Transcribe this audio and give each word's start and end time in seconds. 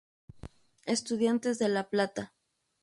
Estudiantes 0.87 1.59
de 1.59 1.69
La 1.69 1.87
Plata. 1.91 2.33